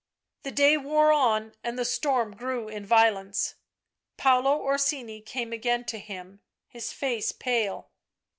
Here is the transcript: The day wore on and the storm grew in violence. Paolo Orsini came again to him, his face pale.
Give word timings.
The 0.41 0.49
day 0.49 0.77
wore 0.77 1.11
on 1.11 1.53
and 1.63 1.77
the 1.77 1.85
storm 1.85 2.35
grew 2.35 2.67
in 2.67 2.83
violence. 2.87 3.53
Paolo 4.17 4.57
Orsini 4.59 5.21
came 5.21 5.53
again 5.53 5.85
to 5.85 5.99
him, 5.99 6.41
his 6.67 6.91
face 6.91 7.31
pale. 7.31 7.91